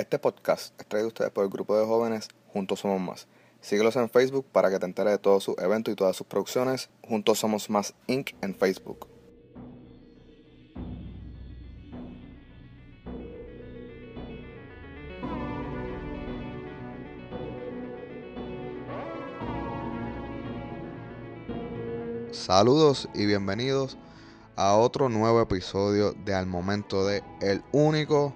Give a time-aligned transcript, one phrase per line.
[0.00, 3.28] Este podcast es traído a ustedes por el grupo de jóvenes Juntos Somos Más.
[3.60, 6.88] Síguelos en Facebook para que te enteres de todos sus eventos y todas sus producciones.
[7.06, 8.30] Juntos Somos Más Inc.
[8.40, 9.06] en Facebook.
[22.32, 23.98] Saludos y bienvenidos
[24.56, 28.34] a otro nuevo episodio de Al Momento de El único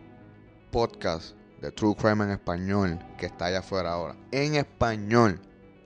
[0.70, 1.34] podcast
[1.64, 4.16] de True Crime en español que está allá afuera ahora.
[4.32, 5.40] En español.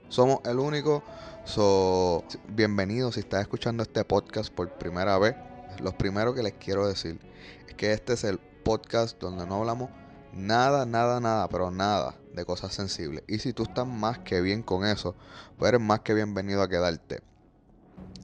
[0.09, 1.03] Somos el único.
[1.45, 5.35] So, bienvenidos si estás escuchando este podcast por primera vez.
[5.81, 7.21] Lo primero que les quiero decir
[7.65, 9.89] es que este es el podcast donde no hablamos
[10.33, 13.23] nada, nada, nada, pero nada de cosas sensibles.
[13.29, 15.15] Y si tú estás más que bien con eso,
[15.57, 17.21] pues eres más que bienvenido a quedarte.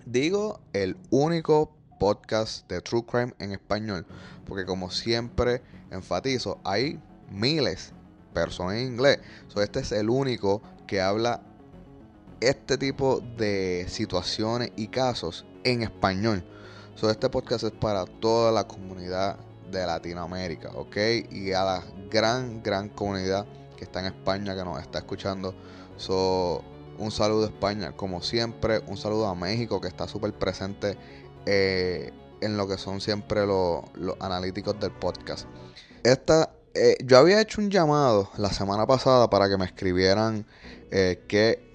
[0.05, 4.05] Digo el único podcast de True Crime en español,
[4.45, 7.91] porque como siempre enfatizo, hay miles
[8.33, 9.19] personas en inglés.
[9.47, 11.41] So, este es el único que habla
[12.41, 16.43] este tipo de situaciones y casos en español.
[16.95, 19.37] So, este podcast es para toda la comunidad
[19.71, 20.97] de Latinoamérica, ¿ok?
[21.31, 23.45] Y a la gran, gran comunidad
[23.77, 25.53] que está en España, que nos está escuchando.
[25.97, 26.63] So,
[26.97, 28.81] un saludo a España, como siempre.
[28.87, 30.97] Un saludo a México, que está súper presente
[31.45, 33.83] eh, en lo que son siempre los,
[34.19, 35.47] analíticos del podcast.
[36.03, 40.45] Esta, eh, yo había hecho un llamado la semana pasada para que me escribieran
[40.91, 41.71] eh, qué,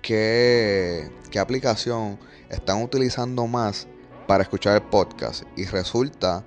[0.00, 3.86] qué, qué aplicación están utilizando más
[4.26, 5.42] para escuchar el podcast.
[5.56, 6.42] Y resulta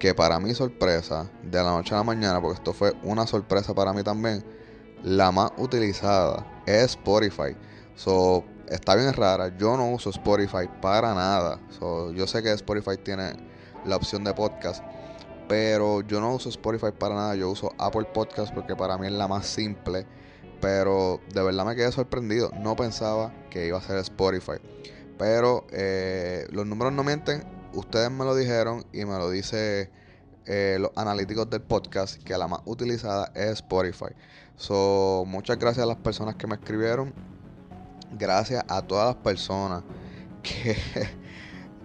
[0.00, 3.74] que para mi sorpresa, de la noche a la mañana, porque esto fue una sorpresa
[3.74, 4.44] para mí también,
[5.04, 7.56] la más utilizada es Spotify.
[7.94, 9.56] So, está bien rara.
[9.56, 11.60] Yo no uso Spotify para nada.
[11.80, 13.34] yo sé que Spotify tiene
[13.84, 14.82] la opción de podcast.
[15.48, 17.34] Pero yo no uso Spotify para nada.
[17.36, 20.06] Yo uso Apple Podcast porque para mí es la más simple.
[20.60, 22.50] Pero de verdad me quedé sorprendido.
[22.60, 24.58] No pensaba que iba a ser Spotify.
[25.18, 27.44] Pero eh, los números no mienten.
[27.74, 29.90] Ustedes me lo dijeron y me lo dice
[30.46, 34.14] eh, los analíticos del podcast que la más utilizada es Spotify.
[34.56, 37.12] So, muchas gracias a las personas que me escribieron
[38.12, 39.82] gracias a todas las personas
[40.42, 40.76] que,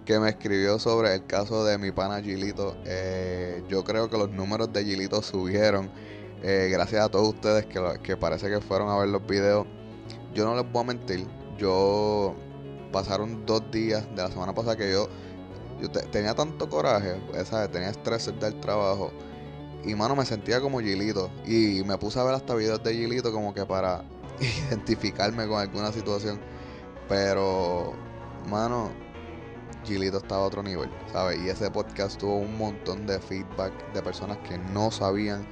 [0.04, 2.76] que me escribió sobre el caso de mi pana Gilito.
[2.84, 5.90] Eh, yo creo que los números de Gilito subieron.
[6.42, 9.66] Eh, gracias a todos ustedes que, que parece que fueron a ver los videos.
[10.34, 11.26] Yo no les voy a mentir.
[11.56, 12.34] Yo
[12.90, 15.08] pasaron dos días de la semana pasada que yo,
[15.80, 19.12] yo tenía tanto coraje, pues, tenía estrés del trabajo.
[19.84, 21.30] Y mano, me sentía como Gilito.
[21.46, 24.04] Y me puse a ver hasta videos de Gilito como que para
[24.68, 26.40] identificarme con alguna situación.
[27.08, 27.94] Pero,
[28.48, 28.90] mano,
[29.84, 31.40] Gilito estaba a otro nivel, ¿sabes?
[31.40, 35.46] Y ese podcast tuvo un montón de feedback de personas que no sabían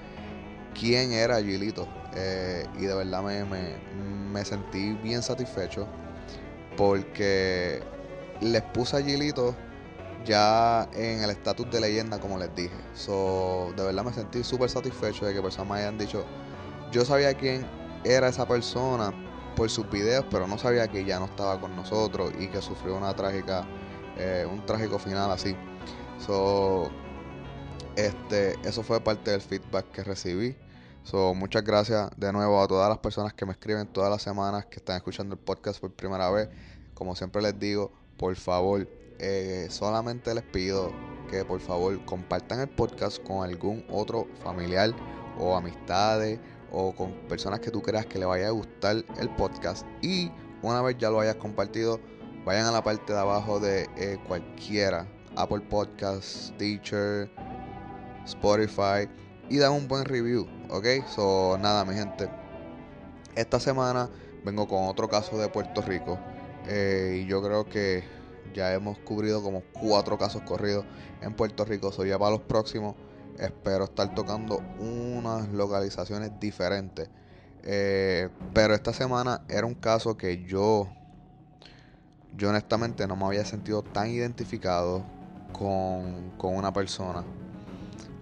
[0.79, 1.89] quién era Gilito.
[2.15, 5.87] Eh, y de verdad me, me, sentí bien satisfecho
[6.77, 7.83] porque
[8.41, 9.55] les puse a Gilito
[10.25, 12.77] ya en el estatus de leyenda, como les dije.
[12.95, 16.25] So, de verdad me sentí súper satisfecho de que personas me hayan dicho,
[16.91, 17.67] yo sabía quién
[18.05, 19.13] era esa persona
[19.57, 22.97] por sus videos, pero no sabía que ya no estaba con nosotros y que sufrió
[22.97, 23.67] una trágica,
[24.19, 25.57] eh, un trágico final así.
[26.19, 26.91] So,
[27.97, 30.57] este, eso fue parte del feedback que recibí.
[31.03, 34.67] So, muchas gracias de nuevo a todas las personas que me escriben todas las semanas,
[34.67, 36.49] que están escuchando el podcast por primera vez.
[36.95, 38.87] Como siempre les digo, por favor,
[39.19, 40.93] eh, solamente les pido
[41.31, 44.95] que por favor compartan el podcast con algún otro familiar
[45.39, 46.39] o amistades
[46.73, 49.87] o con personas que tú creas que le vaya a gustar el podcast.
[50.03, 50.31] Y
[50.63, 52.01] una vez ya lo hayas compartido,
[52.45, 55.07] vayan a la parte de abajo de eh, cualquiera,
[55.37, 57.31] Apple Podcasts, Teacher,
[58.25, 59.09] Spotify,
[59.49, 61.07] y dan un buen review, ¿ok?
[61.07, 62.29] So, nada, mi gente.
[63.35, 64.09] Esta semana
[64.45, 66.19] vengo con otro caso de Puerto Rico.
[66.67, 68.05] Eh, y yo creo que
[68.55, 70.85] ya hemos cubrido como cuatro casos corridos
[71.21, 71.93] en Puerto Rico.
[71.93, 72.95] Soy ya para los próximos
[73.41, 77.09] espero estar tocando unas localizaciones diferentes.
[77.63, 80.89] Eh, pero esta semana era un caso que yo,
[82.37, 85.05] yo honestamente no me había sentido tan identificado
[85.53, 87.25] con, con una persona.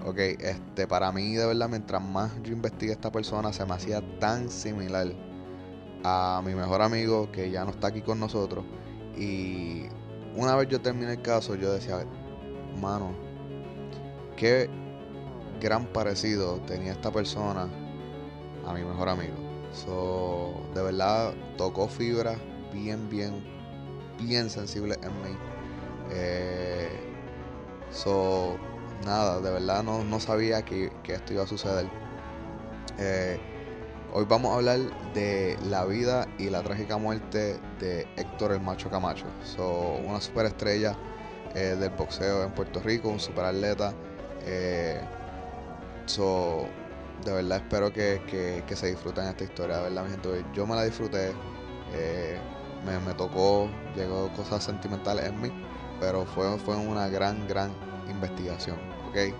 [0.04, 3.74] Ok, este, para mí de verdad, mientras más yo investigué a esta persona, se me
[3.74, 5.08] hacía tan similar
[6.04, 8.64] a mi mejor amigo que ya no está aquí con nosotros.
[9.16, 9.86] Y
[10.36, 12.04] una vez yo terminé el caso, yo decía,
[12.80, 13.12] mano,
[14.36, 14.70] qué
[15.60, 17.68] gran parecido tenía esta persona
[18.66, 19.34] a mi mejor amigo.
[19.72, 22.36] So, de verdad tocó fibra
[22.72, 23.42] bien, bien,
[24.18, 25.36] bien sensible en mí.
[26.10, 26.88] Eh,
[27.90, 28.56] so,
[29.04, 31.86] nada, de verdad no, no sabía que, que, esto iba a suceder.
[32.98, 33.38] Eh,
[34.12, 34.80] hoy vamos a hablar
[35.14, 39.26] de la vida y la trágica muerte de Héctor el Macho Camacho.
[39.44, 40.96] So, una superestrella
[41.54, 43.94] eh, del boxeo en Puerto Rico, un superatleta.
[44.44, 45.00] Eh,
[46.06, 46.66] so,
[47.24, 50.44] de verdad espero que, se disfruten esta historia, de verdad mi gente.
[50.54, 51.32] Yo me la disfruté,
[52.84, 55.50] me, tocó, llegó cosas sentimentales en mí,
[56.00, 57.70] pero fue, fue una gran, gran
[58.08, 58.76] investigación,
[59.08, 59.34] ¿ok?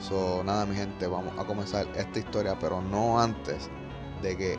[0.00, 3.70] So, nada mi gente, vamos a comenzar esta historia, pero no antes
[4.22, 4.58] de que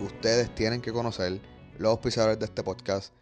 [0.00, 1.40] ustedes tienen que conocer
[1.78, 3.12] los auspiciadores de este podcast.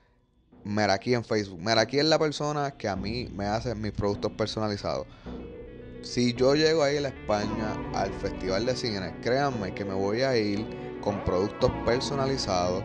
[0.64, 1.60] Meraki en Facebook.
[1.60, 5.06] Meraki es la persona que a mí me hace mis productos personalizados
[6.04, 10.20] si yo llego a ir a España al Festival de Cine, créanme que me voy
[10.20, 10.64] a ir
[11.00, 12.84] con productos personalizados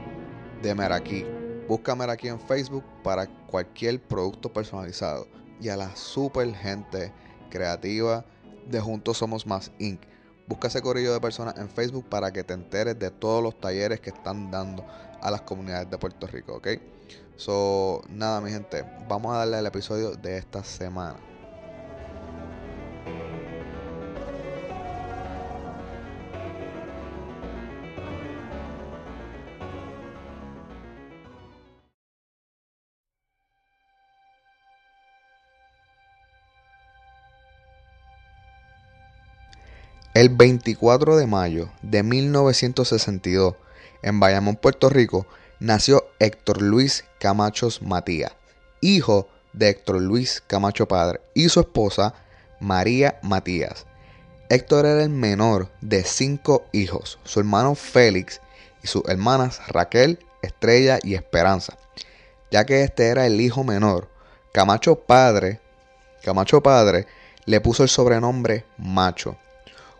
[0.61, 1.25] de Meraki.
[1.69, 5.27] Busca Meraki en Facebook para cualquier producto personalizado.
[5.61, 7.13] Y a la super gente
[7.51, 8.25] creativa
[8.65, 10.01] de Juntos Somos Más Inc.
[10.47, 13.99] Busca ese corrillo de personas en Facebook para que te enteres de todos los talleres
[13.99, 14.83] que están dando
[15.21, 16.69] a las comunidades de Puerto Rico, ¿ok?
[17.35, 21.28] So, nada, mi gente, vamos a darle al episodio de esta semana.
[40.19, 43.55] El 24 de mayo de 1962,
[44.01, 45.25] en Bayamón, Puerto Rico,
[45.61, 48.33] nació Héctor Luis Camachos Matías,
[48.81, 52.15] hijo de Héctor Luis Camacho Padre y su esposa
[52.59, 53.85] María Matías.
[54.49, 58.41] Héctor era el menor de cinco hijos, su hermano Félix
[58.83, 61.77] y sus hermanas Raquel, Estrella y Esperanza.
[62.51, 64.09] Ya que este era el hijo menor,
[64.51, 65.61] Camacho Padre,
[66.25, 67.07] Camacho Padre
[67.45, 69.37] le puso el sobrenombre Macho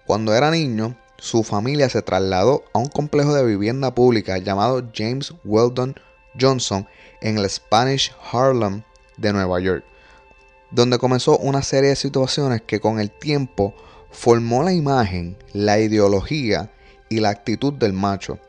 [0.10, 5.36] cuando era niño, su familia se trasladó a un complejo de vivienda pública llamado James
[5.46, 5.94] Weldon
[6.42, 6.88] Johnson
[7.22, 8.82] en el Spanish Harlem
[9.18, 9.84] de Nueva York,
[10.72, 13.76] donde comenzó una serie de situaciones que con el tiempo
[14.10, 16.72] formó la imagen, la ideología
[17.08, 18.40] y la actitud del macho.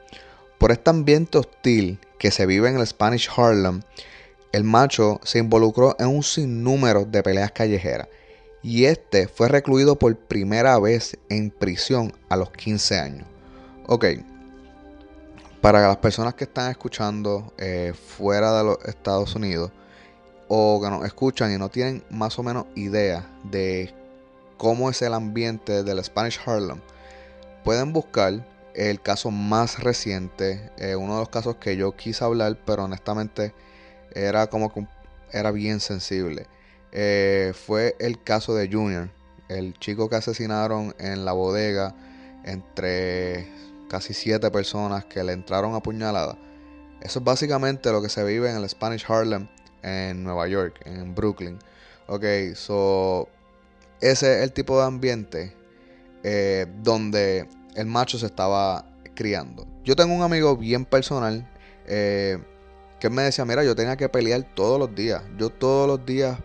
[0.56, 3.82] Por este ambiente hostil que se vive en el Spanish Harlem,
[4.52, 8.08] el macho se involucró en un sinnúmero de peleas callejeras
[8.62, 13.26] y este fue recluido por primera vez en prisión a los 15 años.
[13.86, 14.04] Ok,
[15.60, 19.70] para las personas que están escuchando eh, fuera de los Estados Unidos
[20.48, 23.94] o que nos escuchan y no tienen más o menos idea de
[24.56, 26.80] cómo es el ambiente del Spanish Harlem,
[27.64, 32.58] pueden buscar el caso más reciente, eh, uno de los casos que yo quise hablar,
[32.64, 33.54] pero honestamente
[34.14, 34.86] era como que
[35.32, 36.46] era bien sensible.
[36.92, 39.10] Eh, fue el caso de Junior,
[39.48, 41.94] el chico que asesinaron en la bodega
[42.44, 43.48] entre
[43.88, 46.36] casi siete personas que le entraron a puñalada.
[47.00, 49.48] Eso es básicamente lo que se vive en el Spanish Harlem
[49.82, 51.58] en Nueva York, en Brooklyn.
[52.06, 53.28] Ok, so
[54.00, 55.54] ese es el tipo de ambiente
[56.22, 58.84] eh, donde el macho se estaba
[59.14, 59.66] criando.
[59.84, 61.48] Yo tengo un amigo bien personal
[61.86, 62.38] eh,
[62.98, 65.22] que me decía, mira, yo tenía que pelear todos los días.
[65.38, 66.38] Yo todos los días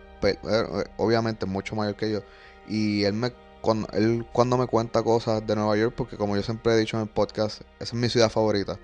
[0.96, 2.20] obviamente mucho mayor que yo.
[2.68, 6.42] Y él me cuando, él cuando me cuenta cosas de Nueva York, porque como yo
[6.42, 8.78] siempre he dicho en el podcast, esa es mi ciudad favorita.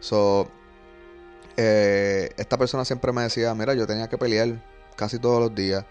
[0.00, 0.48] So,
[1.56, 4.60] eh, esta persona siempre me decía, mira, yo tenía que pelear
[4.96, 5.84] casi todos los días.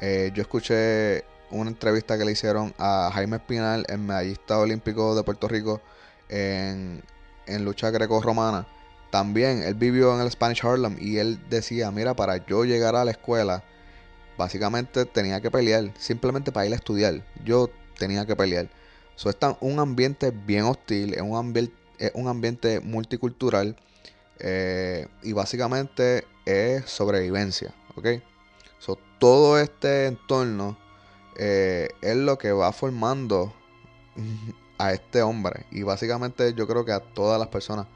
[0.00, 5.48] yo escuché una entrevista que le hicieron a Jaime Espinal, el medallista olímpico de Puerto
[5.48, 5.80] Rico,
[6.28, 7.02] en,
[7.46, 8.66] en lucha greco-romana.
[9.10, 13.04] También él vivió en el Spanish Harlem y él decía, mira, para yo llegar a
[13.04, 13.64] la escuela,
[14.38, 17.22] básicamente tenía que pelear, simplemente para ir a estudiar.
[17.44, 17.68] Yo
[17.98, 18.70] tenía que pelear.
[19.16, 23.76] So, está un ambiente bien hostil, es un, ambiente, multicultural
[24.38, 28.06] eh, y básicamente es sobrevivencia, ¿ok?
[28.78, 30.78] So, todo este entorno
[31.36, 33.52] eh, es lo que va formando
[34.78, 37.86] a este hombre y básicamente yo creo que a todas las personas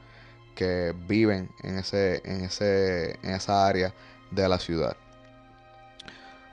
[0.55, 3.93] que viven en ese en ese en esa área
[4.31, 4.97] de la ciudad.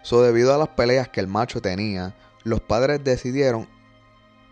[0.08, 3.68] Debido a las peleas que el macho tenía, los padres decidieron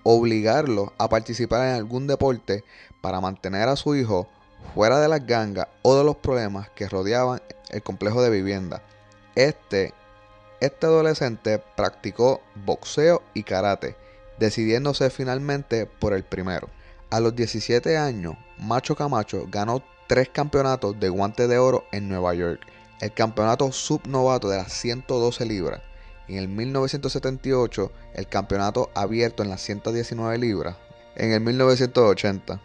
[0.03, 2.65] obligarlo a participar en algún deporte
[3.01, 4.29] para mantener a su hijo
[4.75, 8.83] fuera de las gangas o de los problemas que rodeaban el complejo de vivienda.
[9.35, 9.93] Este,
[10.61, 13.97] este adolescente practicó boxeo y karate,
[14.39, 16.69] decidiéndose finalmente por el primero.
[17.11, 22.35] A los 17 años, Macho Camacho ganó tres campeonatos de guante de oro en Nueva
[22.35, 22.61] York
[23.01, 25.81] el campeonato subnovato de las 112 libras
[26.27, 30.77] y en el 1978 el campeonato abierto en las 119 libras.
[31.17, 32.61] en el 1980.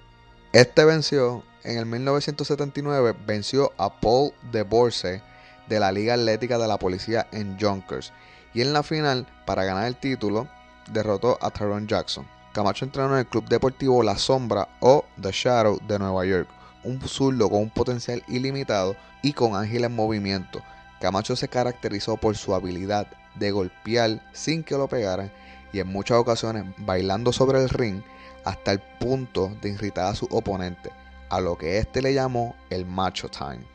[0.51, 5.21] Este venció en el 1979 venció a Paul de Borse
[5.67, 8.11] de la Liga Atlética de la Policía en Junkers
[8.53, 10.47] y en la final, para ganar el título,
[10.91, 12.27] derrotó a Tyrone Jackson.
[12.53, 16.49] Camacho entrenó en el Club Deportivo La Sombra o The Shadow de Nueva York,
[16.83, 20.61] un zurdo con un potencial ilimitado y con ágiles movimientos.
[20.99, 25.31] Camacho se caracterizó por su habilidad de golpear sin que lo pegaran
[25.71, 28.01] y en muchas ocasiones bailando sobre el ring
[28.45, 30.91] hasta el punto de irritar a su oponente
[31.29, 33.72] a lo que éste le llamó el macho time.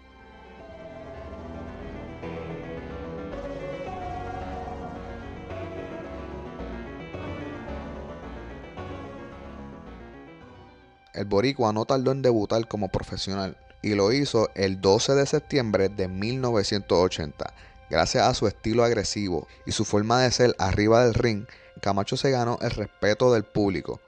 [11.18, 15.88] El boricua no tardó en debutar como profesional y lo hizo el 12 de septiembre
[15.88, 17.54] de 1980.
[17.90, 21.44] Gracias a su estilo agresivo y su forma de ser arriba del ring,
[21.80, 24.00] Camacho se ganó el respeto del público.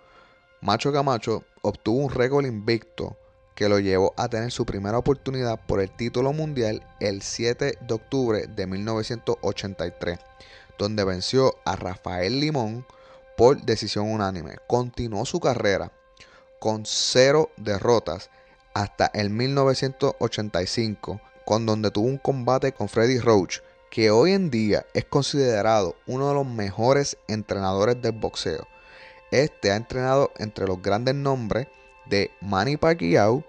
[0.61, 3.17] Macho Camacho obtuvo un récord invicto
[3.57, 7.95] que lo llevó a tener su primera oportunidad por el título mundial el 7 de
[7.95, 10.21] octubre de 1983,
[10.79, 12.87] donde venció a Rafael Limón
[13.37, 14.59] por decisión unánime.
[14.69, 15.91] Continuó su carrera
[16.61, 18.31] con cero derrotas
[18.75, 23.59] hasta el 1985, con donde tuvo un combate con Freddy Roach,
[23.91, 28.69] que hoy en día es considerado uno de los mejores entrenadores del boxeo.
[29.33, 31.67] Este ha entrenado entre los grandes nombres
[32.07, 33.43] de Manny Pacquiao,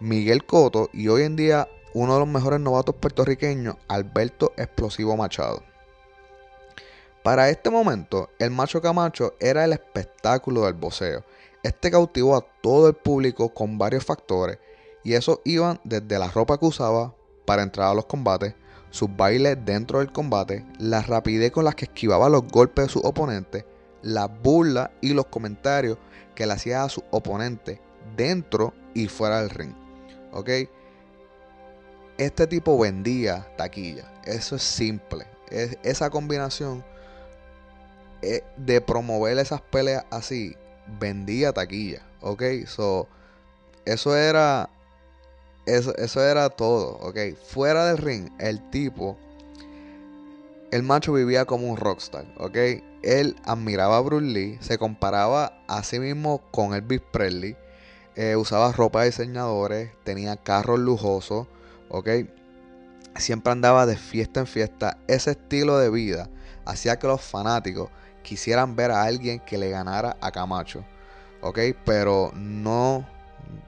[0.00, 5.62] Miguel Cotto y hoy en día uno de los mejores novatos puertorriqueños, Alberto Explosivo Machado.
[7.22, 11.24] Para este momento, el macho Camacho era el espectáculo del boxeo.
[11.64, 14.58] Este cautivó a todo el público con varios factores
[15.02, 17.14] y esos iban desde la ropa que usaba
[17.46, 18.54] para entrar a los combates,
[18.90, 23.02] sus bailes dentro del combate, la rapidez con la que esquivaba los golpes de sus
[23.02, 23.64] oponentes,
[24.02, 25.96] las burlas y los comentarios
[26.34, 27.80] que le hacía a su oponente
[28.14, 29.74] dentro y fuera del ring.
[30.32, 30.50] ¿Ok?
[32.18, 34.12] Este tipo vendía taquilla.
[34.24, 35.26] Eso es simple.
[35.50, 36.84] Es, esa combinación
[38.20, 40.56] eh, de promover esas peleas así,
[40.98, 42.02] vendía taquilla.
[42.20, 42.42] ¿Ok?
[42.66, 43.08] So,
[43.84, 44.70] eso era.
[45.66, 46.98] Eso, eso era todo.
[47.00, 47.18] ¿Ok?
[47.48, 49.16] Fuera del ring, el tipo.
[50.70, 52.26] El macho vivía como un rockstar.
[52.38, 52.56] ¿Ok?
[53.02, 54.58] Él admiraba a Bruce Lee.
[54.60, 57.56] Se comparaba a sí mismo con Elvis Presley
[58.16, 61.48] eh, usaba ropa de diseñadores, tenía carros lujosos,
[61.88, 62.08] ¿ok?
[63.16, 64.98] Siempre andaba de fiesta en fiesta.
[65.08, 66.28] Ese estilo de vida
[66.64, 67.90] hacía que los fanáticos
[68.24, 70.84] quisieran ver a alguien que le ganara a Camacho,
[71.40, 71.60] ¿ok?
[71.84, 73.06] Pero no,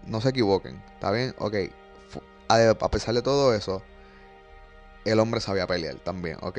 [0.07, 1.33] no se equivoquen, ¿está bien?
[1.39, 1.55] Ok,
[2.49, 3.83] a pesar de todo eso,
[5.05, 6.59] el hombre sabía pelear también, ¿ok?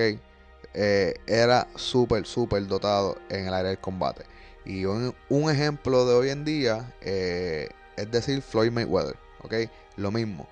[0.74, 4.24] Eh, era súper, súper dotado en el área del combate.
[4.64, 9.54] Y un, ejemplo de hoy en día eh, es decir, Floyd Mayweather, ¿ok?
[9.98, 10.48] Lo mismo.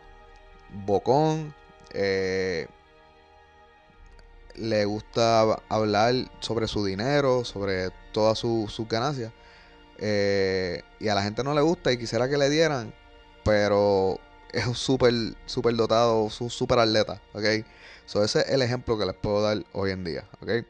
[0.86, 1.54] Bocón,
[1.92, 2.68] eh,
[4.58, 9.32] le gusta hablar sobre su dinero, sobre todas sus ganancias.
[9.98, 12.94] Eh, y a la gente no le gusta y quisiera que le dieran,
[13.44, 14.20] pero
[14.52, 15.14] es un súper
[15.46, 17.66] super dotado, un súper atleta, ¿ok?
[18.06, 20.66] So ese es el ejemplo que les puedo dar hoy en día, ¿ok?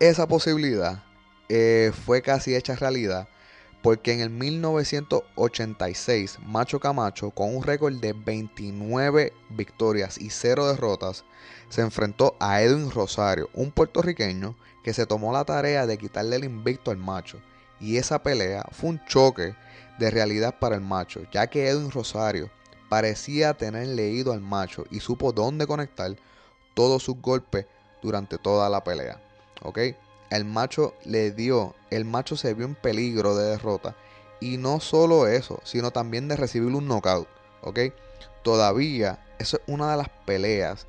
[0.00, 1.02] Esa posibilidad
[1.48, 3.28] eh, fue casi hecha realidad
[3.84, 11.26] porque en el 1986 Macho Camacho, con un récord de 29 victorias y 0 derrotas,
[11.68, 16.44] se enfrentó a Edwin Rosario, un puertorriqueño que se tomó la tarea de quitarle el
[16.44, 17.42] invicto al macho.
[17.78, 19.54] Y esa pelea fue un choque
[19.98, 22.48] de realidad para el macho, ya que Edwin Rosario
[22.88, 26.16] parecía tener leído al macho y supo dónde conectar
[26.72, 27.66] todos sus golpes
[28.00, 29.20] durante toda la pelea.
[29.60, 29.78] ¿Ok?
[30.34, 33.94] El macho le dio, el macho se vio en peligro de derrota.
[34.40, 37.28] Y no solo eso, sino también de recibir un knockout.
[37.60, 37.78] ¿Ok?
[38.42, 40.88] Todavía, eso es una de las peleas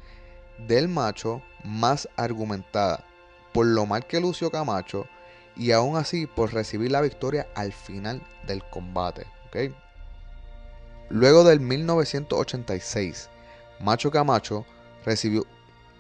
[0.68, 3.06] del macho más argumentada.
[3.54, 5.06] Por lo mal que lució Camacho.
[5.56, 9.28] Y aún así por recibir la victoria al final del combate.
[9.50, 9.76] ¿Ok?
[11.10, 13.30] Luego del 1986,
[13.80, 14.66] Macho Camacho
[15.06, 15.46] recibió,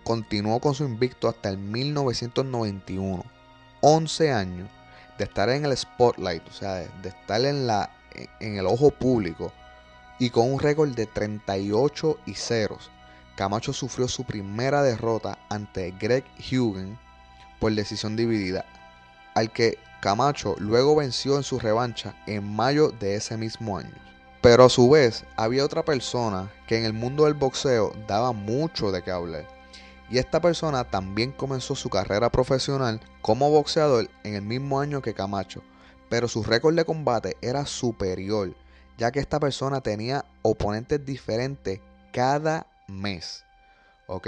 [0.04, 3.35] continuó con su invicto hasta el 1991.
[3.88, 4.68] 11 años
[5.20, 7.92] de estar en el spotlight, o sea, de, estar en, la,
[8.40, 9.54] en el ojo público
[10.18, 12.90] y con un récord de 38 y ceros,
[13.36, 16.98] Camacho sufrió su primera derrota ante Greg Hugen
[17.60, 18.66] por decisión dividida,
[19.36, 23.94] al que Camacho luego venció en su revancha en mayo de ese mismo año.
[24.42, 28.92] Pero a su vez había otra persona que en el mundo del boxeo daba mucho
[28.92, 29.55] de qué hablar
[30.10, 35.14] Y esta persona también comenzó su carrera profesional como boxeador en el mismo año que
[35.14, 35.64] Camacho,
[36.10, 38.56] pero su récord de combate era superior,
[38.98, 41.80] ya que esta persona tenía oponentes diferentes
[42.12, 43.44] cada mes.
[44.08, 44.28] ¿Ok?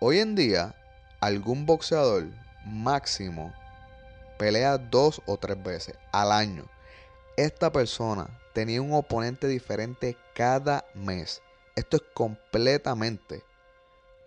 [0.00, 0.74] Hoy en día,
[1.20, 2.26] algún boxeador
[2.66, 3.52] máximo
[4.38, 6.64] pelea dos o tres veces al año.
[7.36, 11.42] Esta persona tenía un oponente diferente cada mes.
[11.74, 13.42] Esto es completamente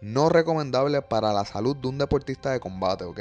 [0.01, 3.20] no recomendable para la salud de un deportista de combate, ¿ok?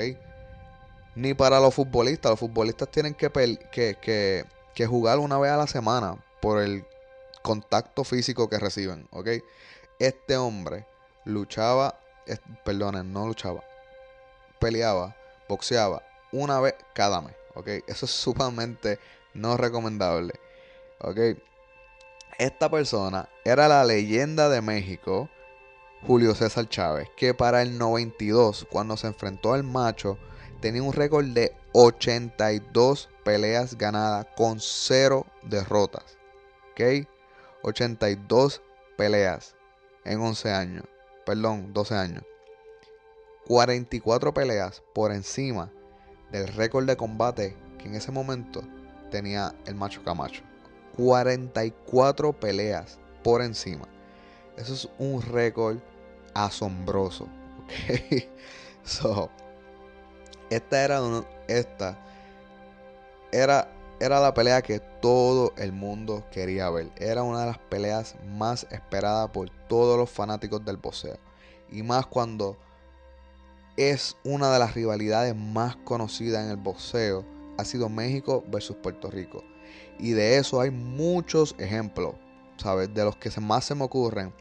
[1.14, 2.30] Ni para los futbolistas.
[2.30, 3.30] Los futbolistas tienen que,
[3.70, 6.84] que, que, jugar una vez a la semana por el
[7.42, 9.28] contacto físico que reciben, ¿ok?
[9.98, 10.86] Este hombre
[11.26, 11.98] luchaba,
[12.64, 13.62] perdonen, no luchaba,
[14.58, 15.14] peleaba,
[15.48, 17.68] boxeaba una vez cada mes, ¿ok?
[17.86, 18.98] Eso es sumamente
[19.34, 20.32] no recomendable,
[21.00, 21.18] ¿ok?
[22.38, 25.28] Esta persona era la leyenda de México,
[26.06, 30.18] Julio César Chávez, que para el 92, cuando se enfrentó al macho,
[30.60, 36.18] tenía un récord de 82 peleas ganadas con 0 derrotas.
[36.72, 37.06] ¿Ok?
[37.62, 38.62] 82
[38.96, 39.54] peleas
[40.04, 40.84] en 11 años.
[41.26, 42.24] Perdón, 12 años.
[43.46, 45.70] 44 peleas por encima
[46.32, 48.62] del récord de combate que en ese momento
[49.10, 50.42] tenía el macho Camacho.
[50.96, 53.86] 44 peleas por encima.
[54.56, 55.78] Eso es un récord
[56.34, 57.28] asombroso.
[58.82, 59.30] So,
[60.48, 61.00] esta era
[61.46, 61.98] esta
[63.32, 63.70] era,
[64.00, 66.90] era la pelea que todo el mundo quería ver.
[66.96, 71.18] Era una de las peleas más esperadas por todos los fanáticos del boxeo.
[71.70, 72.56] Y más cuando
[73.76, 77.24] es una de las rivalidades más conocidas en el boxeo.
[77.58, 79.44] Ha sido México versus Puerto Rico.
[79.98, 82.14] Y de eso hay muchos ejemplos,
[82.56, 82.92] ¿sabes?
[82.94, 84.32] De los que más se me ocurren.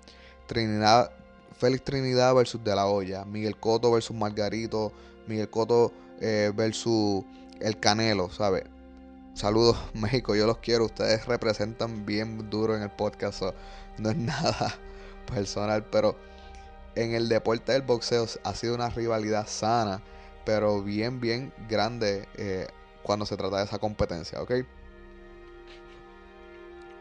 [0.48, 1.12] Trinidad,
[1.60, 4.94] Félix Trinidad versus De La Hoya, Miguel Coto versus Margarito,
[5.28, 7.26] Miguel Coto eh, versus
[7.60, 8.64] El Canelo, ¿sabes?
[9.34, 13.42] Saludos México, yo los quiero, ustedes representan bien duro en el podcast,
[13.98, 14.74] no es nada
[15.30, 16.16] personal, pero
[16.96, 20.02] en el deporte del boxeo ha sido una rivalidad sana,
[20.46, 22.68] pero bien, bien grande eh,
[23.04, 24.52] cuando se trata de esa competencia, ¿ok?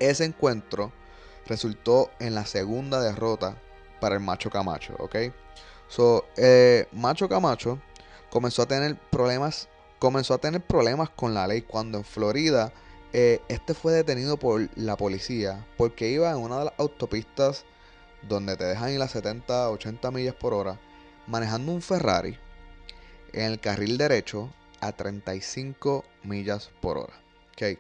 [0.01, 0.93] Ese encuentro
[1.47, 3.57] resultó en la segunda derrota
[4.01, 5.17] para el Macho Camacho, ¿ok?
[5.89, 7.79] So, eh, Macho Camacho
[8.31, 12.73] comenzó a tener problemas, comenzó a tener problemas con la ley cuando en Florida
[13.13, 17.65] eh, este fue detenido por la policía porque iba en una de las autopistas
[18.29, 20.79] donde te dejan ir a 70, 80 millas por hora
[21.27, 22.39] manejando un Ferrari
[23.33, 27.15] en el carril derecho a 35 millas por hora.
[27.53, 27.79] Ok,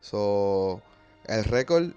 [0.00, 0.80] so
[1.26, 1.92] el récord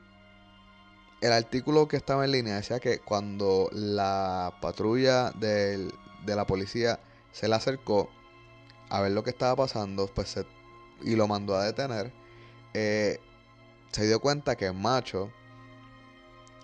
[1.22, 5.92] el artículo que estaba en línea decía que cuando la patrulla de
[6.26, 7.00] la policía
[7.32, 8.10] se le acercó
[8.90, 10.36] a ver lo que estaba pasando pues
[11.02, 12.12] y lo mandó a detener,
[12.74, 13.20] eh,
[13.92, 15.32] se dio cuenta que macho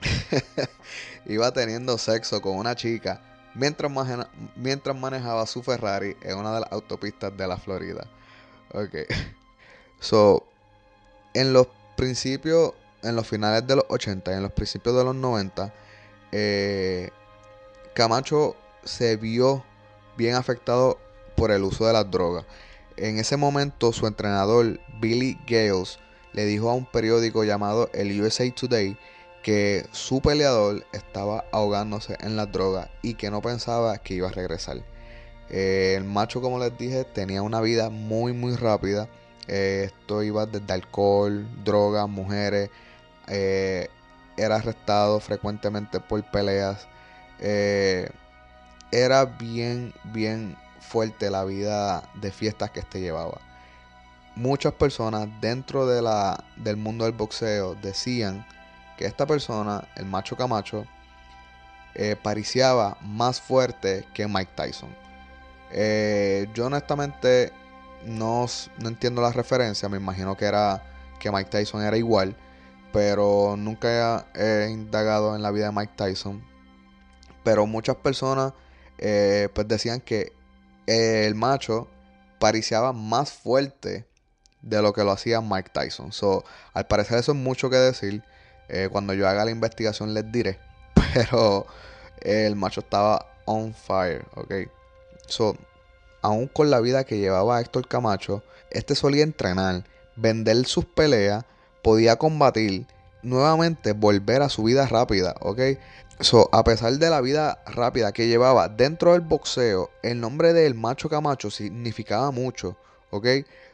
[1.26, 3.22] iba teniendo sexo con una chica
[3.54, 3.92] mientras,
[4.56, 8.08] mientras manejaba su Ferrari en una de las autopistas de la Florida.
[8.74, 8.96] Ok.
[10.00, 10.46] So,
[11.34, 15.16] en los principios en los finales de los 80 y en los principios de los
[15.16, 15.74] 90,
[16.32, 17.10] eh,
[17.94, 19.64] Camacho se vio
[20.18, 21.00] bien afectado
[21.36, 22.46] por el uso de las drogas.
[22.96, 26.00] En ese momento su entrenador Billy Gales
[26.34, 28.98] le dijo a un periódico llamado el USA Today
[29.44, 34.32] que su peleador estaba ahogándose en las drogas y que no pensaba que iba a
[34.32, 34.84] regresar.
[35.50, 39.08] Eh, el macho, como les dije, tenía una vida muy muy rápida.
[39.48, 42.70] Eh, esto iba desde alcohol, drogas, mujeres,
[43.28, 43.90] eh,
[44.38, 46.88] era arrestado frecuentemente por peleas.
[47.40, 48.10] Eh,
[48.92, 53.40] era bien, bien fuerte la vida de fiestas que este llevaba.
[54.36, 58.46] Muchas personas dentro de la, del mundo del boxeo decían
[58.98, 60.86] que esta persona, el macho Camacho,
[61.96, 64.96] eh, pariciaba más fuerte que Mike Tyson.
[65.72, 67.52] Eh, yo honestamente
[68.06, 68.46] no,
[68.80, 70.84] no entiendo la referencia, me imagino que era
[71.20, 72.36] que Mike Tyson era igual
[72.92, 76.44] pero nunca he, indagado en la vida de Mike Tyson.
[77.44, 78.54] Pero muchas personas
[78.98, 80.34] eh, pues decían que
[80.86, 81.88] el macho
[82.40, 84.08] pariciaba más fuerte
[84.62, 86.12] de lo que lo hacía Mike Tyson.
[86.12, 88.24] So, al parecer eso es mucho que decir.
[88.70, 90.60] Eh, cuando yo haga la investigación les diré.
[91.14, 91.66] Pero
[92.22, 94.54] el macho estaba on fire, ¿ok?
[95.28, 95.56] So,
[96.22, 101.46] aún con la vida que llevaba Héctor Camacho, este solía entrenar, vender sus peleas
[101.88, 102.86] podía combatir
[103.22, 105.62] nuevamente volver a su vida rápida, ¿ok?
[106.20, 110.76] So, a pesar de la vida rápida que llevaba dentro del boxeo, el nombre del
[110.76, 112.76] macho Camacho significaba mucho,
[113.10, 113.28] ¿ok?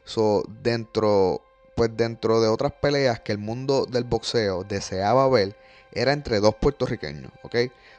[0.05, 1.41] So, dentro,
[1.75, 5.55] pues dentro de otras peleas que el mundo del boxeo deseaba ver,
[5.91, 7.55] era entre dos puertorriqueños, ¿ok?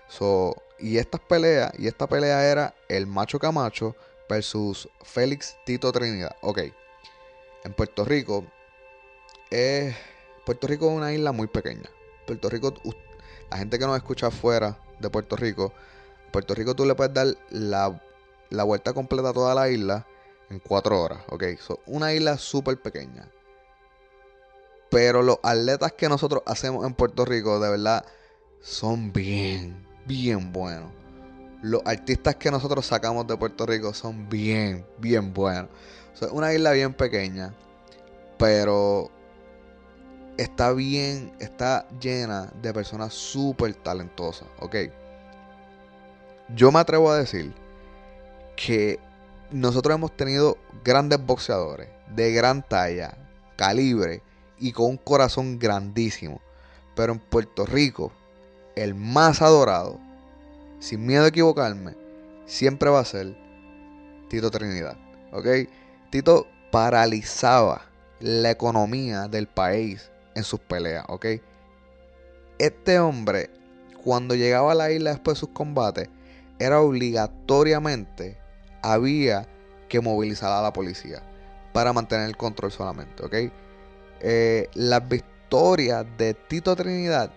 [0.06, 3.96] So, y estas peleas, y esta pelea era el macho Camacho
[4.30, 6.60] versus Félix Tito Trinidad, ¿ok?
[7.64, 8.44] En Puerto Rico,
[10.44, 11.88] Puerto Rico es una isla muy pequeña.
[12.26, 12.74] Puerto Rico,
[13.50, 15.72] la gente que nos escucha afuera de Puerto Rico,
[16.32, 18.00] Puerto Rico tú le puedes dar la,
[18.50, 20.06] la vuelta completa a toda la isla
[20.50, 21.44] en cuatro horas, ¿ok?
[21.60, 23.30] So, una isla súper pequeña.
[24.90, 28.04] Pero los atletas que nosotros hacemos en Puerto Rico, de verdad,
[28.60, 30.90] son bien, bien buenos.
[31.62, 35.68] Los artistas que nosotros sacamos de Puerto Rico son bien, bien buenos.
[36.14, 37.54] Es una isla bien pequeña,
[38.38, 39.10] pero
[40.36, 44.76] está bien, está llena de personas súper talentosas, ¿ok?
[46.54, 47.54] Yo me atrevo a decir
[48.56, 48.98] que
[49.50, 53.16] nosotros hemos tenido grandes boxeadores de gran talla,
[53.56, 54.22] calibre
[54.58, 56.40] y con un corazón grandísimo.
[56.94, 58.12] Pero en Puerto Rico,
[58.76, 59.98] el más adorado,
[60.78, 61.96] sin miedo a equivocarme,
[62.46, 63.36] siempre va a ser
[64.28, 64.96] Tito Trinidad.
[65.32, 65.46] ¿Ok?
[66.10, 67.82] Tito paralizaba
[68.20, 71.26] la economía del país en sus peleas, ¿ok?
[72.58, 73.50] Este hombre,
[74.02, 76.08] cuando llegaba a la isla después de sus combates,
[76.58, 78.38] era obligatoriamente,
[78.82, 79.48] había
[79.88, 81.22] que movilizar a la policía
[81.72, 83.34] para mantener el control solamente, ¿ok?
[84.20, 87.30] Eh, las victorias de Tito Trinidad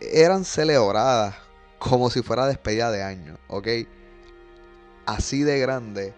[0.00, 1.34] eran celebradas
[1.78, 3.68] como si fuera despedida de año, ¿ok?
[5.06, 6.14] Así de grande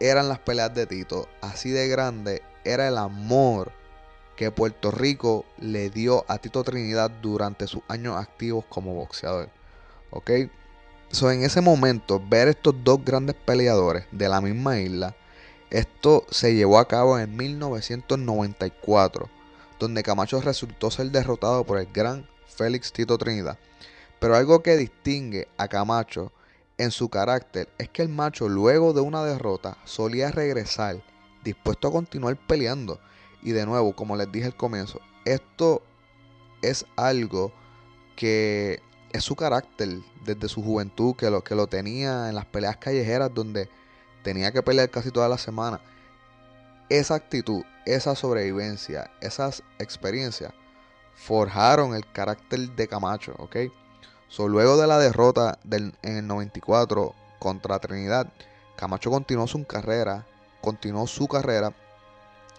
[0.00, 3.72] eran las peleas de Tito, así de grande era el amor
[4.36, 9.48] que Puerto Rico le dio a Tito Trinidad durante sus años activos como boxeador.
[10.10, 10.30] ¿Ok?
[11.10, 15.16] So, en ese momento, ver estos dos grandes peleadores de la misma isla,
[15.70, 19.28] esto se llevó a cabo en 1994,
[19.78, 23.58] donde Camacho resultó ser derrotado por el gran Félix Tito Trinidad.
[24.18, 26.32] Pero algo que distingue a Camacho
[26.78, 31.02] en su carácter es que el macho luego de una derrota solía regresar
[31.42, 33.00] dispuesto a continuar peleando
[33.46, 35.80] y de nuevo, como les dije al comienzo, esto
[36.62, 37.52] es algo
[38.16, 38.82] que
[39.12, 43.32] es su carácter desde su juventud, que lo, que lo tenía en las peleas callejeras
[43.32, 43.70] donde
[44.24, 45.80] tenía que pelear casi toda la semana.
[46.88, 50.52] Esa actitud, esa sobrevivencia, esas experiencias
[51.14, 53.58] forjaron el carácter de Camacho, ¿ok?
[54.26, 58.26] So, luego de la derrota en el 94 contra Trinidad,
[58.74, 60.26] Camacho continuó su carrera,
[60.60, 61.72] continuó su carrera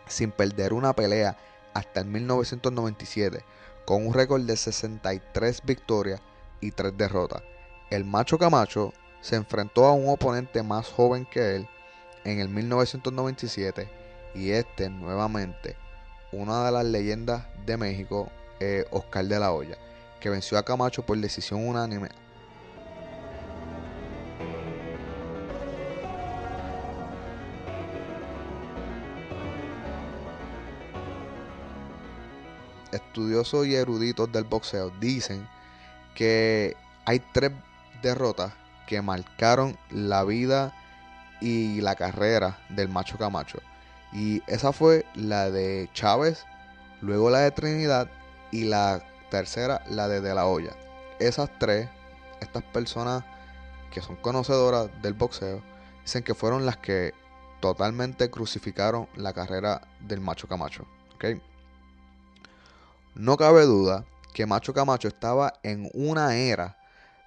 [0.07, 1.37] sin perder una pelea
[1.73, 3.43] hasta el 1997,
[3.85, 6.21] con un récord de 63 victorias
[6.59, 7.43] y 3 derrotas.
[7.89, 11.67] El macho Camacho se enfrentó a un oponente más joven que él
[12.23, 13.89] en el 1997
[14.35, 15.75] y este nuevamente,
[16.31, 19.77] una de las leyendas de México, eh, Oscar de la Hoya,
[20.19, 22.09] que venció a Camacho por decisión unánime
[33.17, 35.49] estudiosos y eruditos del boxeo dicen
[36.13, 37.51] que hay tres
[38.03, 38.53] derrotas
[38.85, 40.71] que marcaron la vida
[41.41, 43.57] y la carrera del macho Camacho.
[44.13, 46.45] Y esa fue la de Chávez,
[47.01, 48.07] luego la de Trinidad
[48.51, 49.01] y la
[49.31, 50.75] tercera la de De La Hoya.
[51.19, 51.89] Esas tres,
[52.39, 53.23] estas personas
[53.91, 55.63] que son conocedoras del boxeo,
[56.03, 57.15] dicen que fueron las que
[57.61, 60.85] totalmente crucificaron la carrera del macho Camacho.
[61.15, 61.41] ¿okay?
[63.19, 66.77] No cabe duda que Macho Camacho estaba en una era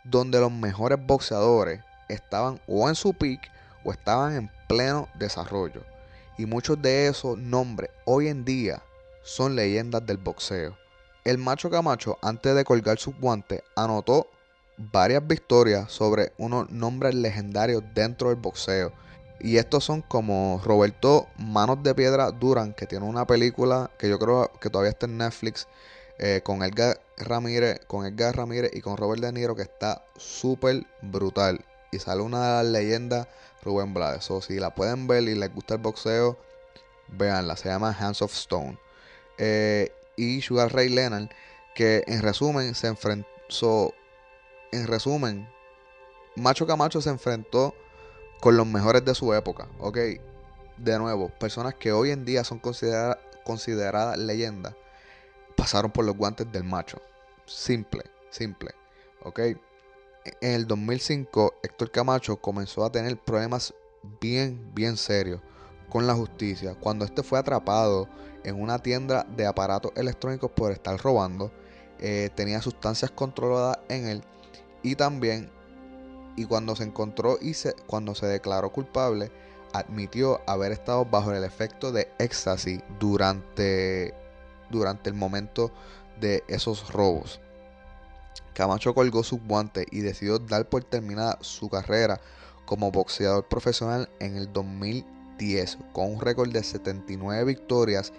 [0.05, 3.51] donde los mejores boxeadores estaban o en su peak
[3.83, 5.83] o estaban en pleno desarrollo.
[6.39, 8.85] Y muchos de esos nombres hoy en día
[9.25, 10.79] son leyendas del boxeo.
[11.25, 14.29] El Macho Camacho, antes de colgar su guante, anotó
[14.77, 18.93] varias victorias sobre unos nombres legendarios dentro del boxeo.
[19.41, 24.19] Y estos son como Roberto Manos de Piedra Duran, que tiene una película que yo
[24.19, 25.67] creo que todavía está en Netflix,
[26.19, 30.87] eh, con Edgar Ramírez, con Edgar Ramírez y con Robert De Niro, que está súper
[31.01, 31.65] brutal.
[31.91, 33.27] Y sale una leyendas,
[33.63, 34.31] Rubén Blades.
[34.31, 36.37] O si la pueden ver y les gusta el boxeo,
[37.09, 37.57] véanla.
[37.57, 38.79] Se llama Hands of Stone.
[39.39, 41.31] Eh, y Sugar Ray Leonard,
[41.75, 43.95] que en resumen se enfrentó.
[44.73, 45.49] En resumen,
[46.37, 47.75] Macho Camacho se enfrentó
[48.41, 49.99] con los mejores de su época, ¿ok?
[50.79, 54.75] De nuevo, personas que hoy en día son consideradas leyendas.
[55.57, 57.03] pasaron por los guantes del macho.
[57.45, 58.71] Simple, simple.
[59.25, 59.41] ¿Ok?
[60.41, 63.75] En el 2005, Héctor Camacho comenzó a tener problemas
[64.21, 65.41] bien, bien serios
[65.91, 68.09] con la justicia cuando este fue atrapado
[68.45, 71.53] en una tienda de aparatos electrónicos por estar robando.
[71.99, 74.25] Eh, tenía sustancias controladas en él
[74.83, 75.51] y también
[76.41, 79.31] y cuando se encontró y se, cuando se declaró culpable
[79.75, 84.15] admitió haber estado bajo el efecto de éxtasis durante
[84.71, 85.71] durante el momento
[86.19, 87.41] de esos robos.
[88.55, 92.23] Camacho colgó sus guantes y decidió dar por terminada su carrera
[92.65, 98.15] como boxeador profesional en el 2010 con un récord de 79 victorias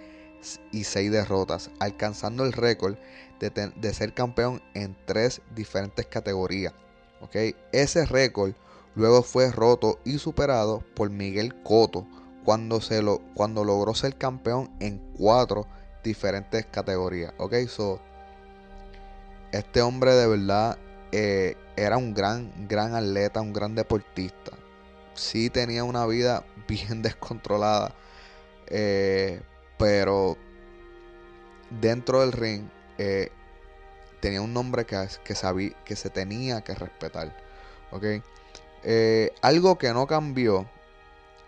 [0.70, 2.96] y 6 derrotas, alcanzando el récord
[3.40, 6.72] de, ser campeón en tres diferentes categorías.
[7.72, 8.52] Ese récord
[8.94, 12.06] luego fue roto y superado por Miguel Cotto
[12.44, 15.66] cuando, se lo, cuando logró ser campeón en cuatro
[16.02, 17.32] diferentes categorías.
[17.38, 18.00] Ok, so
[19.52, 20.78] este hombre de verdad
[21.12, 24.52] eh, era un gran, gran atleta, un gran deportista.
[25.14, 27.94] Sí tenía una vida bien descontrolada,
[28.66, 29.40] eh,
[29.78, 30.36] pero
[31.80, 32.64] dentro del ring
[32.98, 33.30] eh,
[34.22, 37.36] tenía un nombre que, que, que se tenía que respetar.
[37.90, 38.04] ¿ok?
[39.42, 40.66] algo que no cambió,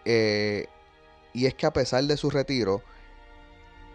[0.04, 2.82] y es que a pesar de su retiro,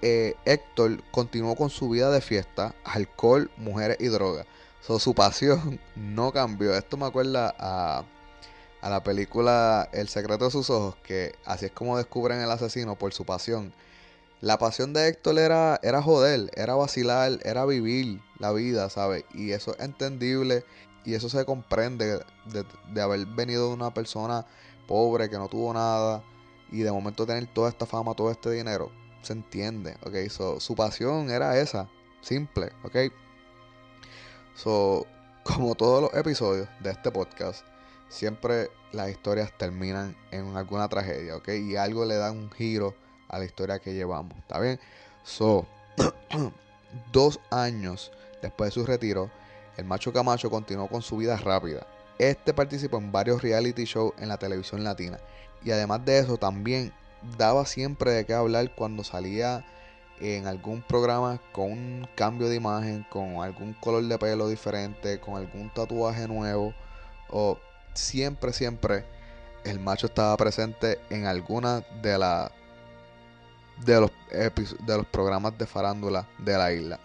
[0.02, 4.46] eh, Héctor continuó con su vida de fiesta, alcohol, mujeres y drogas.
[4.82, 6.76] su pasión no cambió.
[6.76, 8.06] Esto me acuerda a,
[8.82, 12.98] a, la película El secreto de sus ojos, que así es como descubren el asesino
[12.98, 13.74] por su pasión.
[14.42, 19.26] La pasión de Héctor era, era joder, era vacilar, era vivir la vida, ¿sabes?
[19.34, 20.64] Y eso es entendible
[21.04, 24.46] y eso se comprende de, de haber venido de una persona
[24.88, 26.24] pobre que no tuvo nada
[26.72, 30.30] y de momento tener toda esta fama, todo este dinero se entiende, ok.
[30.30, 31.90] So, su pasión era esa,
[32.22, 33.12] simple, ok.
[34.56, 35.06] So,
[35.44, 37.66] como todos los episodios de este podcast,
[38.08, 41.50] siempre las historias terminan en alguna tragedia, ok.
[41.50, 42.96] Y algo le da un giro
[43.30, 44.80] a la historia que llevamos, ¿está bien?
[45.24, 45.66] So,
[47.14, 48.12] dos años
[48.42, 49.30] después de su retiro,
[49.78, 51.88] el macho Camacho continuó con su vida rápida.
[52.18, 55.20] Este participó en varios reality shows en la televisión latina.
[55.64, 56.92] Y además de eso, también
[57.38, 59.66] daba siempre de qué hablar cuando salía
[60.20, 65.38] en algún programa con un cambio de imagen, con algún color de pelo diferente, con
[65.38, 66.74] algún tatuaje nuevo,
[67.30, 67.58] o
[67.94, 69.06] siempre, siempre
[69.64, 72.52] el macho estaba presente en alguna de las
[73.86, 77.00] de los, de los programas de farándula de la isla.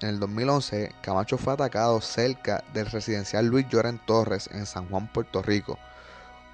[0.00, 5.10] En el 2011, Camacho fue atacado cerca del residencial Luis Lloren Torres en San Juan,
[5.10, 5.78] Puerto Rico,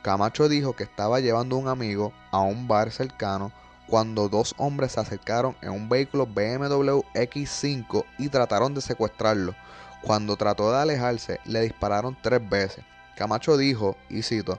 [0.02, 3.52] Camacho dijo que estaba llevando a un amigo a un bar cercano
[3.86, 9.54] cuando dos hombres se acercaron en un vehículo BMW X5 y trataron de secuestrarlo.
[10.02, 12.84] Cuando trató de alejarse, le dispararon tres veces.
[13.16, 14.58] Camacho dijo, y cito,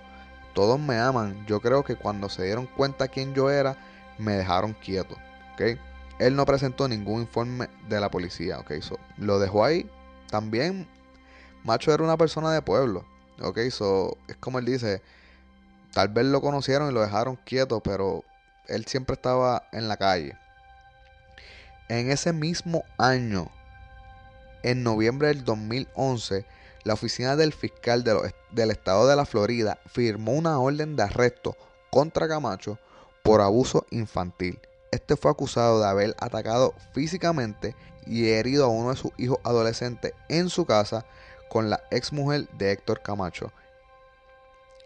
[0.54, 3.76] todos me aman, yo creo que cuando se dieron cuenta quién yo era,
[4.18, 5.16] me dejaron quieto.
[6.20, 8.60] Él no presentó ningún informe de la policía.
[8.60, 8.80] ¿okay?
[9.18, 9.90] lo dejó ahí.
[10.30, 10.88] También,
[11.64, 13.06] Macho era una persona de pueblo.
[13.58, 15.02] es como él dice,
[15.94, 18.24] Tal vez lo conocieron y lo dejaron quieto, pero
[18.68, 20.36] él siempre estaba en la calle.
[21.88, 23.52] En ese mismo año,
[24.64, 26.48] en noviembre del 2011,
[26.84, 31.56] la oficina del fiscal del estado de la Florida firmó una orden de arresto
[31.92, 32.80] contra Camacho
[33.24, 34.60] por abuso infantil.
[34.92, 40.14] Este fue acusado de haber atacado físicamente y herido a uno de sus hijos adolescentes
[40.30, 41.06] en su casa
[41.50, 43.52] con la ex mujer de Héctor Camacho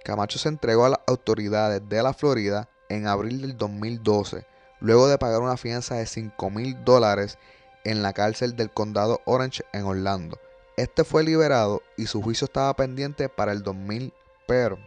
[0.07, 4.45] Camacho se entregó a las autoridades de la Florida en abril del 2012,
[4.79, 7.37] luego de pagar una fianza de 5 mil dólares
[7.83, 10.39] en la cárcel del condado Orange en Orlando.
[10.77, 14.13] Este fue liberado y su juicio estaba pendiente para el 2000,
[14.47, 14.79] pero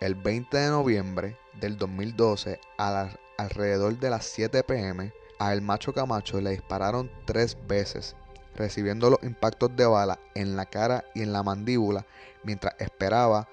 [0.00, 5.92] el 20 de noviembre del 2012, a alrededor de las 7 pm, a el macho
[5.92, 8.16] Camacho le dispararon tres veces,
[8.54, 12.06] recibiendo los impactos de bala en la cara y en la mandíbula
[12.42, 13.48] mientras esperaba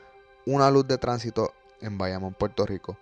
[0.45, 2.97] una luz de tránsito en Bayamón, Puerto Rico.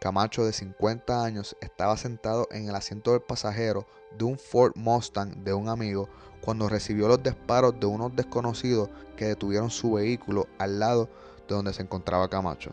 [0.00, 3.86] Camacho, de 50 años, estaba sentado en el asiento del pasajero
[4.16, 6.08] de un Ford Mustang de un amigo
[6.40, 11.08] cuando recibió los disparos de unos desconocidos que detuvieron su vehículo al lado
[11.48, 12.72] de donde se encontraba Camacho.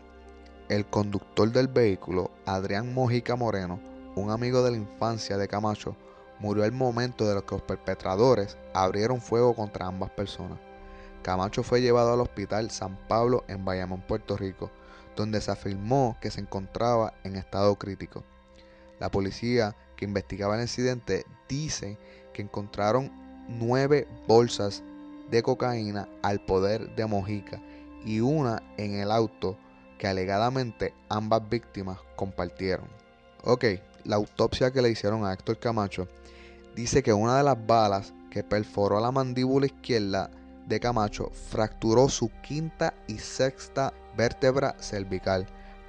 [0.68, 3.80] El conductor del vehículo, Adrián Mojica Moreno,
[4.16, 5.96] un amigo de la infancia de Camacho,
[6.40, 10.58] murió al momento de que los perpetradores abrieron fuego contra ambas personas.
[11.22, 14.70] Camacho fue llevado al Hospital San Pablo en Bayamón, Puerto Rico,
[15.16, 18.22] donde se afirmó que se encontraba en estado crítico.
[19.00, 21.96] La policía que investigaba el incidente dice
[22.34, 23.10] que encontraron
[23.48, 24.82] nueve bolsas
[25.30, 27.58] de cocaína al poder de Mojica
[28.04, 29.56] y una en el auto
[29.98, 32.86] que alegadamente ambas víctimas compartieron.
[33.44, 33.64] Ok,
[34.04, 36.08] la autopsia que le hicieron a Héctor Camacho
[36.74, 40.30] dice que una de las balas que perforó la mandíbula izquierda
[40.66, 45.46] de Camacho fracturó su quinta y sexta vértebra cervical,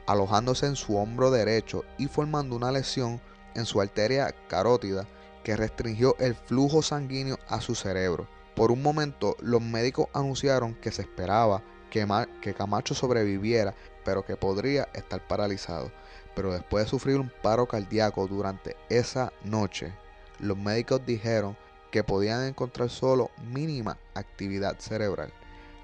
[0.07, 3.21] alojándose en su hombro derecho y formando una lesión
[3.55, 5.05] en su arteria carótida
[5.43, 8.27] que restringió el flujo sanguíneo a su cerebro.
[8.55, 13.73] Por un momento, los médicos anunciaron que se esperaba que, Camacho sobreviviera,
[14.09, 15.91] pero que podría estar paralizado.
[16.35, 19.93] Pero después de sufrir un paro cardíaco durante esa noche,
[20.39, 21.55] los médicos dijeron
[21.91, 25.31] que podían encontrar solo mínima actividad cerebral.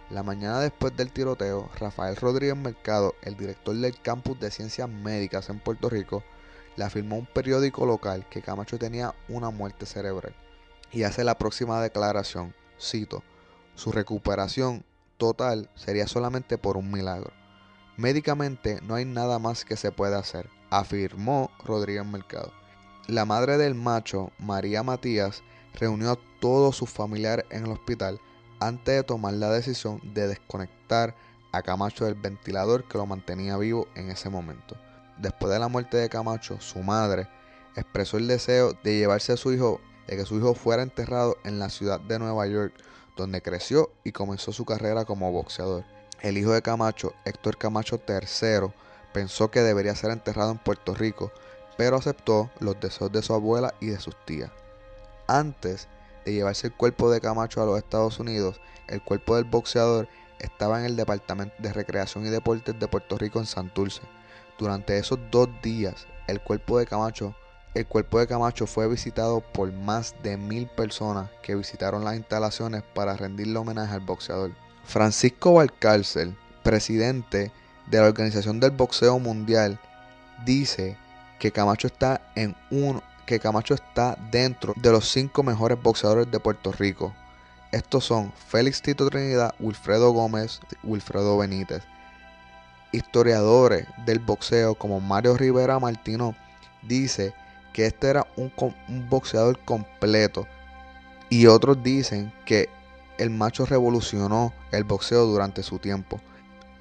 [0.09, 5.47] La mañana después del tiroteo, Rafael Rodríguez Mercado, el director del campus de ciencias médicas
[5.51, 6.23] en Puerto Rico,
[6.77, 10.35] le afirmó a un periódico local que Camacho tenía una muerte cerebral.
[10.91, 13.21] Y hace la próxima declaración, cito,
[13.75, 14.83] su recuperación
[15.17, 17.44] total sería solamente por un milagro.
[17.97, 22.51] Médicamente no hay nada más que se pueda hacer, afirmó Rodríguez Mercado.
[23.08, 28.19] La madre del macho, María Matías, reunió a todos sus familiares en el hospital
[28.60, 31.15] antes de tomar la decisión de desconectar
[31.51, 34.75] a Camacho del ventilador que lo mantenía vivo en ese momento.
[35.17, 37.29] Después de la muerte de Camacho, su madre
[37.77, 41.60] expresó el deseo de llevarse a su hijo, de que su hijo fuera enterrado en
[41.60, 42.73] la ciudad de Nueva York,
[43.15, 45.86] donde creció y comenzó su carrera como boxeador.
[46.21, 48.71] El hijo de Camacho, Héctor Camacho III,
[49.13, 51.32] pensó que debería ser enterrado en Puerto Rico,
[51.78, 54.51] pero aceptó los deseos de su abuela y de sus tías.
[55.28, 55.88] Antes
[56.25, 60.08] de llevarse el cuerpo de Camacho a los Estados Unidos, el cuerpo del boxeador
[60.39, 64.01] estaba en el Departamento de Recreación y Deportes de Puerto Rico en Santurce.
[64.58, 67.36] Durante esos dos días, el cuerpo de Camacho,
[67.73, 72.84] el cuerpo de Camacho fue visitado por más de mil personas que visitaron las instalaciones
[72.93, 74.51] para rendirle homenaje al boxeador.
[74.86, 77.52] Francisco Valcárcel, presidente
[77.88, 79.80] de la Organización del Boxeo Mundial,
[80.45, 80.98] dice
[81.39, 82.56] que Camacho está en
[83.26, 87.13] que Camacho está dentro de los cinco mejores boxeadores de Puerto Rico.
[87.71, 91.84] Estos son Félix Tito Trinidad, Wilfredo Gómez, Wilfredo Benítez.
[92.91, 96.36] Historiadores del boxeo como Mario Rivera Martino
[96.84, 97.34] dice
[97.74, 98.54] que este era un,
[98.88, 100.48] un boxeador completo
[101.30, 102.69] y otros dicen que
[103.17, 106.21] el macho revolucionó el boxeo durante su tiempo.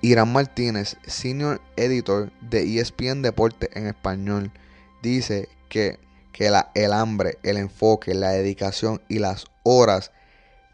[0.01, 4.53] Irán Martínez, senior editor de ESPN Deporte en español,
[5.03, 5.99] dice que
[6.35, 10.11] que la, el hambre, el enfoque, la dedicación y las horas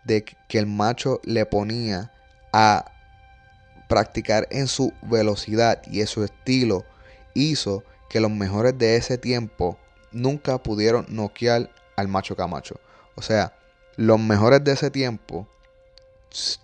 [0.05, 2.11] de que el macho le ponía
[2.53, 2.90] a
[3.87, 6.87] practicar en su velocidad y en su estilo
[7.35, 9.79] hizo que los mejores de ese tiempo
[10.12, 12.81] nunca pudieron noquear al macho Camacho.
[13.14, 13.53] O sea,
[13.96, 15.46] los mejores de ese tiempo,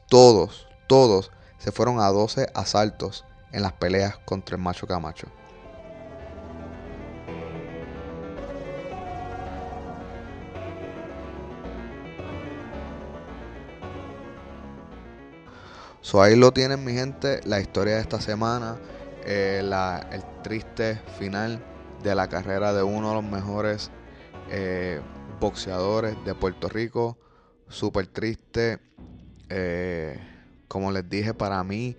[0.09, 5.29] todos, todos se fueron a 12 asaltos en las peleas contra el macho Camacho.
[16.01, 18.77] So ahí lo tienen mi gente, la historia de esta semana,
[19.25, 19.59] eh,
[20.13, 21.61] el triste final
[22.05, 23.91] de la carrera de uno de los mejores
[24.49, 25.01] eh,
[25.41, 27.19] boxeadores de Puerto Rico.
[27.69, 28.79] Súper triste.
[29.49, 30.19] Eh,
[30.69, 31.97] como les dije, para mí,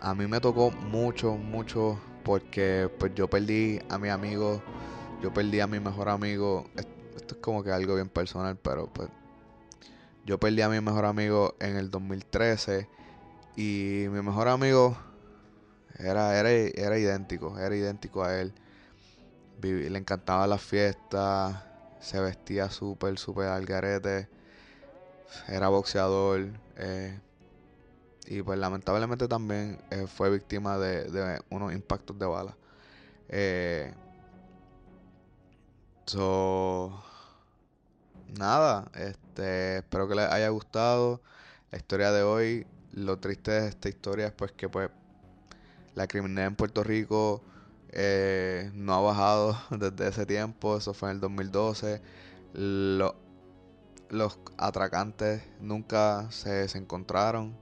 [0.00, 4.62] a mí me tocó mucho, mucho, porque pues yo perdí a mi amigo,
[5.22, 6.64] yo perdí a mi mejor amigo.
[6.76, 9.08] Esto es como que algo bien personal, pero pues
[10.24, 12.88] yo perdí a mi mejor amigo en el 2013
[13.56, 14.96] y mi mejor amigo
[15.98, 18.54] era, era, era idéntico, era idéntico a él.
[19.60, 21.69] le encantaba las fiestas,
[22.00, 24.28] se vestía súper, súper al garete,
[25.48, 26.48] era boxeador.
[26.76, 27.18] Eh,
[28.26, 32.56] y pues lamentablemente también eh, fue víctima de, unos impactos de bala.
[33.28, 33.92] Eh,
[36.06, 37.02] so,
[38.38, 41.20] nada, este, espero que les haya gustado
[41.70, 44.90] la historia de hoy lo triste de esta historia es pues que pues
[45.94, 47.42] la criminalidad en Puerto Rico
[47.92, 52.00] eh, no ha bajado desde ese tiempo, eso fue en el 2012.
[52.52, 57.56] los atracantes nunca se, encontraron.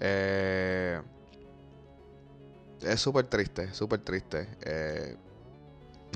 [0.00, 1.00] Eh,
[2.82, 4.48] es súper triste, súper triste.
[4.62, 5.16] Eh,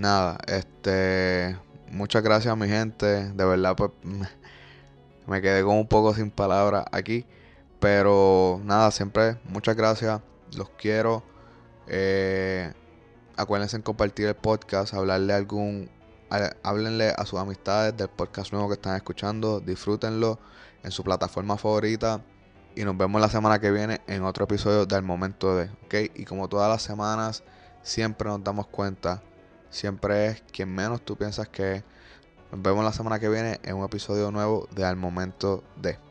[0.01, 1.59] nada, este.
[1.91, 3.33] Muchas gracias a mi gente.
[3.33, 3.91] De verdad, pues
[5.27, 7.27] me quedé como un poco sin palabras aquí.
[7.81, 10.21] Pero nada, siempre muchas gracias.
[10.57, 11.23] Los quiero.
[11.89, 12.73] Eh,
[13.37, 15.91] acuérdense en compartir el podcast, hablarle a algún,
[16.63, 20.39] háblenle a sus amistades del podcast nuevo que están escuchando, disfrútenlo
[20.83, 22.23] en su plataforma favorita
[22.75, 26.13] y nos vemos la semana que viene en otro episodio del momento de, ¿ok?
[26.15, 27.43] Y como todas las semanas,
[27.83, 29.23] siempre nos damos cuenta,
[29.71, 31.85] siempre es quien menos tú piensas que es.
[32.53, 36.08] Nos vemos la semana que viene en un episodio nuevo de Al momento de.